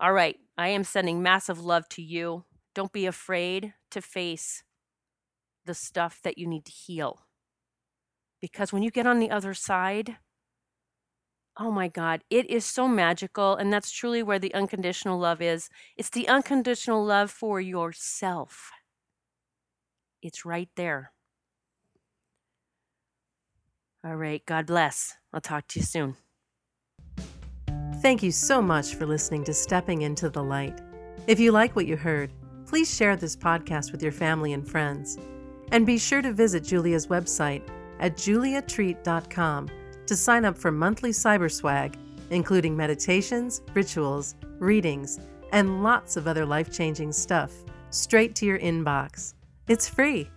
All 0.01 0.13
right, 0.13 0.37
I 0.57 0.69
am 0.69 0.85
sending 0.85 1.23
massive 1.23 1.61
love 1.63 1.89
to 1.91 2.03
you. 2.03 2.45
Don't 2.75 2.93
be 2.93 3.07
afraid 3.07 3.75
to 3.91 4.01
face 4.01 4.65
the 5.65 5.75
stuff 5.75 6.21
that 6.25 6.39
you 6.39 6.47
need 6.47 6.65
to 6.65 6.73
heal. 6.73 7.27
Because 8.43 8.73
when 8.73 8.83
you 8.83 8.91
get 8.91 9.07
on 9.07 9.21
the 9.21 9.31
other 9.31 9.55
side, 9.55 10.17
oh 11.59 11.71
my 11.71 11.87
God, 11.87 12.23
it 12.29 12.51
is 12.51 12.67
so 12.67 12.89
magical. 12.89 13.55
And 13.55 13.73
that's 13.73 13.91
truly 13.91 14.23
where 14.23 14.41
the 14.41 14.53
unconditional 14.53 15.19
love 15.19 15.41
is. 15.41 15.71
It's 15.97 16.11
the 16.11 16.29
unconditional 16.29 17.05
love 17.05 17.31
for 17.31 17.61
yourself. 17.61 18.73
It's 20.21 20.45
right 20.45 20.69
there. 20.77 21.13
All 24.05 24.17
right. 24.17 24.45
God 24.45 24.67
bless. 24.67 25.15
I'll 25.33 25.41
talk 25.41 25.69
to 25.69 25.79
you 25.79 25.85
soon. 25.85 26.17
Thank 28.01 28.25
you 28.25 28.33
so 28.33 28.61
much 28.61 28.97
for 28.97 29.07
listening 29.07 29.45
to 29.45 29.55
Stepping 29.55 30.03
into 30.03 30.29
the 30.29 30.43
Light. 30.43 30.81
If 31.29 31.39
you 31.39 31.53
like 31.53 31.77
what 31.77 31.87
you 31.87 31.97
heard, 31.97 32.33
please 32.67 32.93
share 32.93 33.15
this 33.15 33.37
podcast 33.37 33.93
with 33.93 34.03
your 34.03 34.11
family 34.11 34.53
and 34.53 34.69
friends. 34.69 35.17
And 35.71 35.87
be 35.87 35.99
sure 35.99 36.21
to 36.21 36.33
visit 36.33 36.65
Julia's 36.65 37.07
website 37.07 37.63
at 38.03 38.17
juliatreat.com 38.17 39.71
to 40.07 40.17
sign 40.17 40.45
up 40.45 40.59
for 40.59 40.71
monthly 40.71 41.11
cyber 41.11 41.51
swag, 41.51 41.97
including 42.31 42.77
meditations, 42.77 43.63
rituals, 43.73 44.35
readings, 44.59 45.19
and 45.53 45.83
lots 45.83 46.17
of 46.17 46.27
other 46.27 46.45
life 46.45 46.71
changing 46.71 47.13
stuff, 47.13 47.53
straight 47.91 48.35
to 48.35 48.45
your 48.45 48.59
inbox. 48.59 49.35
It's 49.69 49.89
free. 49.89 50.29